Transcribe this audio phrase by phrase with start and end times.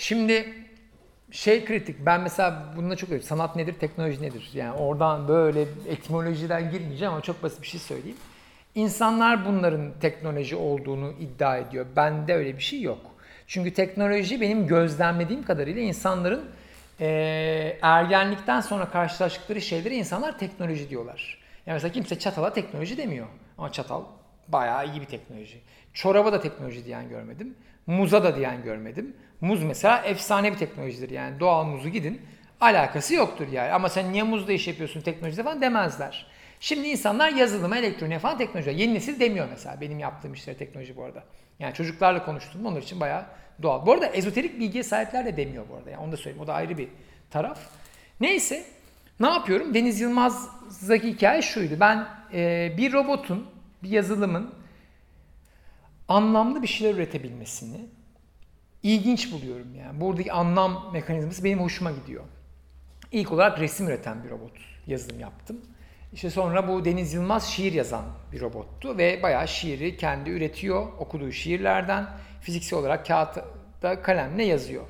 [0.00, 0.54] Şimdi
[1.30, 1.96] şey kritik.
[2.06, 3.22] Ben mesela bununla çok öyle.
[3.22, 4.50] Sanat nedir, teknoloji nedir?
[4.54, 8.16] Yani oradan böyle etimolojiden girmeyeceğim ama çok basit bir şey söyleyeyim.
[8.74, 11.86] İnsanlar bunların teknoloji olduğunu iddia ediyor.
[11.96, 12.98] Bende öyle bir şey yok.
[13.46, 16.44] Çünkü teknoloji benim gözlemlediğim kadarıyla insanların
[17.00, 21.38] e, ergenlikten sonra karşılaştıkları şeyleri insanlar teknoloji diyorlar.
[21.66, 23.26] Yani mesela kimse çatala teknoloji demiyor.
[23.58, 24.02] Ama çatal
[24.52, 25.60] bayağı iyi bir teknoloji.
[25.94, 27.54] Çoraba da teknoloji diyen görmedim.
[27.86, 29.16] Muza da diyen görmedim.
[29.40, 31.40] Muz mesela efsane bir teknolojidir yani.
[31.40, 32.22] Doğal muzu gidin
[32.60, 33.72] alakası yoktur yani.
[33.72, 36.26] Ama sen niye muzda iş yapıyorsun teknolojide falan demezler.
[36.60, 38.70] Şimdi insanlar yazılıma, elektroniğe falan teknoloji.
[38.70, 41.24] Yeni nesil demiyor mesela benim yaptığım işlere teknoloji bu arada.
[41.58, 43.24] Yani çocuklarla konuştum onlar için bayağı
[43.62, 43.86] doğal.
[43.86, 45.90] Bu arada ezoterik bilgiye sahipler de demiyor bu arada.
[45.90, 46.44] Yani onu da söyleyeyim.
[46.44, 46.88] O da ayrı bir
[47.30, 47.58] taraf.
[48.20, 48.64] Neyse
[49.20, 49.74] ne yapıyorum?
[49.74, 51.74] Deniz Yılmaz'daki hikaye şuydu.
[51.80, 53.46] Ben e, bir robotun,
[53.82, 54.54] bir yazılımın
[56.08, 57.86] anlamlı bir şeyler üretebilmesini
[58.82, 60.00] ilginç buluyorum yani.
[60.00, 62.24] Buradaki anlam mekanizması benim hoşuma gidiyor.
[63.12, 64.52] İlk olarak resim üreten bir robot
[64.86, 65.60] yazılım yaptım.
[66.12, 71.32] İşte sonra bu Deniz Yılmaz şiir yazan bir robottu ve bayağı şiiri kendi üretiyor okuduğu
[71.32, 72.06] şiirlerden
[72.40, 74.86] fiziksel olarak kağıtta kalemle yazıyor.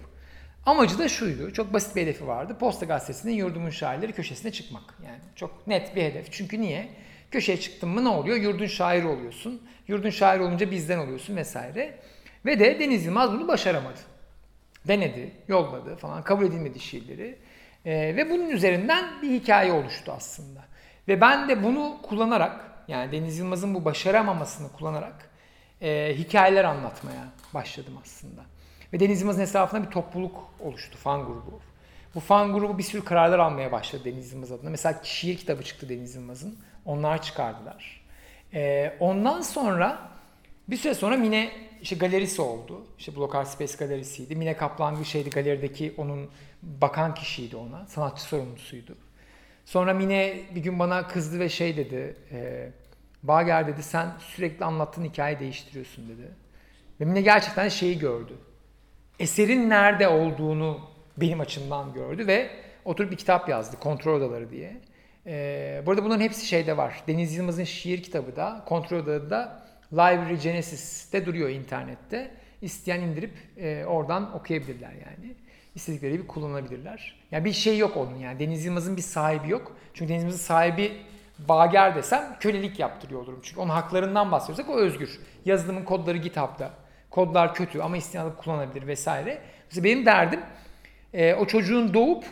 [0.67, 1.53] Amacı da şuydu.
[1.53, 2.57] Çok basit bir hedefi vardı.
[2.61, 4.99] Posta gazetesinin yurdumun şairleri köşesine çıkmak.
[5.07, 6.33] Yani çok net bir hedef.
[6.33, 6.89] Çünkü niye?
[7.31, 8.37] Köşeye çıktın mı ne oluyor?
[8.37, 9.63] Yurdun şairi oluyorsun.
[9.89, 11.99] Yurdun şairi olunca bizden oluyorsun vesaire.
[12.47, 13.99] Ve de Deniz Yılmaz bunu başaramadı.
[14.89, 17.39] Denedi, yolladı falan, kabul edilmedi şiirleri.
[17.85, 20.65] Ee, ve bunun üzerinden bir hikaye oluştu aslında.
[21.09, 25.31] Ve ben de bunu kullanarak, yani Deniz Yılmaz'ın bu başaramamasını kullanarak
[25.83, 28.43] e, hikayeler anlatmaya başladım aslında.
[28.93, 31.61] Ve Deniz Yılmaz'ın etrafında bir topluluk oluştu, fan grubu.
[32.15, 34.71] Bu fan grubu bir sürü kararlar almaya başladı Deniz Yılmaz adına.
[34.71, 36.59] Mesela şiir kitabı çıktı Deniz Yılmaz'ın.
[36.85, 38.01] Onlar çıkardılar.
[38.55, 39.99] Ee, ondan sonra
[40.69, 41.51] bir süre sonra Mine
[41.83, 42.87] işte galerisi oldu.
[42.99, 44.37] İşte Blokar Space galerisiydi.
[44.37, 46.31] Mine Kaplan bir şeydi galerideki onun
[46.63, 47.87] bakan kişiydi ona.
[47.87, 48.97] Sanatçı sorumlusuydu.
[49.65, 52.17] Sonra Mine bir gün bana kızdı ve şey dedi.
[52.33, 52.71] E,
[53.23, 56.29] Bager dedi sen sürekli anlattığın hikayeyi değiştiriyorsun dedi.
[57.01, 58.39] Ve Mine gerçekten şeyi gördü.
[59.19, 60.81] Eserin nerede olduğunu
[61.21, 62.51] benim açımdan gördü ve
[62.85, 63.77] oturup bir kitap yazdı.
[63.81, 64.77] Kontrol Odaları diye.
[65.27, 67.03] Ee, burada bunların hepsi şeyde var.
[67.09, 72.31] Deniz Yılmaz'ın şiir kitabı da Kontrol Odaları da Library Genesis'te duruyor internette.
[72.63, 75.35] İsteyen indirip e, oradan okuyabilirler yani.
[75.75, 77.21] İstedikleri gibi kullanabilirler.
[77.31, 78.39] Yani bir şey yok onun yani.
[78.39, 79.77] Deniz Yılmaz'ın bir sahibi yok.
[79.95, 80.93] Çünkü Deniz Yılmaz'ın sahibi
[81.49, 83.41] Bager desem kölelik yaptırıyor olurum.
[83.43, 85.21] Çünkü onun haklarından bahsediyorsak o özgür.
[85.45, 86.71] Yazılımın kodları GitHub'da.
[87.11, 89.39] Kodlar kötü ama isteyen alıp kullanabilir vesaire.
[89.69, 90.41] Mesela benim derdim
[91.15, 92.25] e, o çocuğun doğup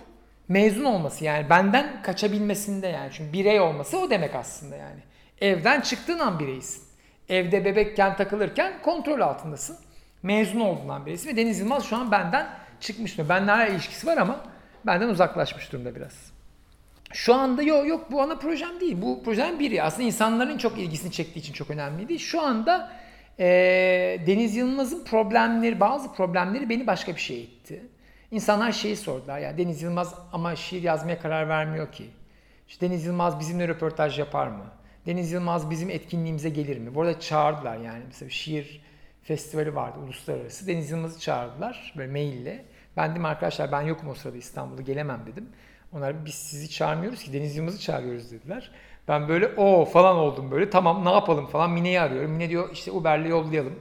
[0.48, 3.10] mezun olması yani benden kaçabilmesinde yani.
[3.12, 5.00] Çünkü birey olması o demek aslında yani.
[5.40, 6.82] Evden çıktığın an bireysin.
[7.28, 9.76] Evde bebekken takılırken kontrol altındasın.
[10.22, 12.46] Mezun olduğundan birisi ve Deniz Yılmaz şu an benden
[12.80, 13.34] çıkmış durumda.
[13.34, 14.40] Benimle hala ilişkisi var ama
[14.86, 16.32] benden uzaklaşmış durumda biraz.
[17.12, 18.96] Şu anda yok yok bu ana projem değil.
[19.02, 19.82] Bu projem biri.
[19.82, 22.18] Aslında insanların çok ilgisini çektiği için çok önemliydi.
[22.18, 22.92] Şu anda
[23.38, 23.46] e,
[24.26, 27.82] Deniz Yılmaz'ın problemleri, bazı problemleri beni başka bir şeye itti.
[28.30, 29.38] İnsanlar şeyi sordular.
[29.38, 32.10] Ya Deniz Yılmaz ama şiir yazmaya karar vermiyor ki.
[32.68, 34.64] İşte Deniz Yılmaz bizimle röportaj yapar mı?
[35.06, 36.94] Deniz Yılmaz bizim etkinliğimize gelir mi?
[36.94, 38.02] Bu arada çağırdılar yani.
[38.06, 38.82] Mesela şiir
[39.22, 40.66] festivali vardı uluslararası.
[40.66, 42.64] Deniz Yılmaz'ı çağırdılar böyle maille.
[42.96, 45.48] Ben dedim arkadaşlar ben yokum o sırada İstanbul'da gelemem dedim.
[45.92, 48.70] Onlar biz sizi çağırmıyoruz ki Deniz Yılmaz'ı çağırıyoruz dediler.
[49.08, 52.30] Ben böyle o falan oldum böyle tamam ne yapalım falan Mine'yi arıyorum.
[52.30, 53.74] Mine diyor işte Uber'le yollayalım.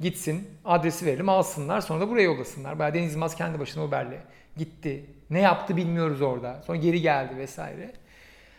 [0.00, 2.78] Gitsin adresi verelim alsınlar sonra da buraya yollasınlar.
[2.78, 4.18] Bayağı Deniz Yılmaz kendi başına Uber'le
[4.56, 5.04] gitti.
[5.30, 6.62] Ne yaptı bilmiyoruz orada.
[6.66, 7.92] Sonra geri geldi vesaire.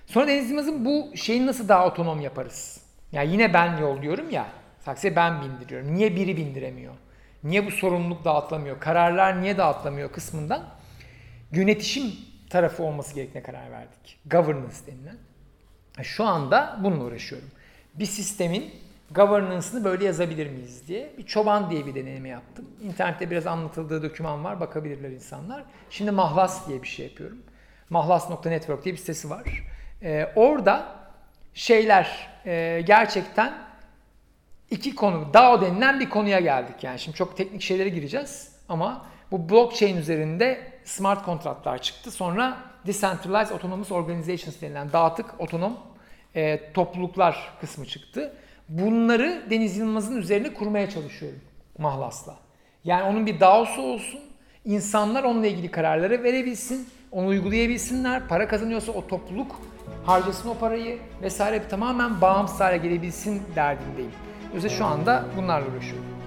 [0.05, 2.81] Sonra Deniz Yılmaz'ın bu şeyini nasıl daha otonom yaparız?
[3.11, 4.47] Yani yine ben yolluyorum ya.
[4.85, 5.95] Taksiye ben bindiriyorum.
[5.95, 6.93] Niye biri bindiremiyor?
[7.43, 8.79] Niye bu sorumluluk dağıtılamıyor?
[8.79, 10.63] Kararlar niye dağıtılamıyor kısmından
[11.51, 12.11] yönetişim
[12.49, 14.19] tarafı olması gerektiğine karar verdik.
[14.25, 15.17] Governance denilen.
[16.03, 17.49] Şu anda bununla uğraşıyorum.
[17.93, 18.73] Bir sistemin
[19.11, 22.65] governance'ını böyle yazabilir miyiz diye bir çoban diye bir deneyimi yaptım.
[22.83, 24.59] İnternette biraz anlatıldığı doküman var.
[24.59, 25.63] Bakabilirler insanlar.
[25.89, 27.37] Şimdi Mahlas diye bir şey yapıyorum.
[27.89, 29.43] Mahlas.network diye bir sitesi var.
[30.03, 30.95] Ee, orada
[31.53, 33.53] şeyler e, gerçekten
[34.71, 36.83] iki konu, DAO denilen bir konuya geldik.
[36.83, 42.11] Yani şimdi çok teknik şeylere gireceğiz ama bu blockchain üzerinde smart kontratlar çıktı.
[42.11, 42.57] Sonra
[42.87, 45.77] Decentralized Autonomous Organizations denilen dağıtık otonom
[46.35, 48.33] e, topluluklar kısmı çıktı.
[48.69, 51.39] Bunları Deniz Yılmaz'ın üzerine kurmaya çalışıyorum
[51.77, 52.35] Mahlas'la.
[52.83, 54.19] Yani onun bir DAO'su olsun,
[54.65, 59.61] insanlar onunla ilgili kararları verebilsin, onu uygulayabilsinler, para kazanıyorsa o topluluk
[60.05, 64.11] harcasın o parayı vesaire tamamen bağımsız hale gelebilsin derdindeyim.
[64.53, 66.18] Özellikle şu anda bunlarla uğraşıyorum.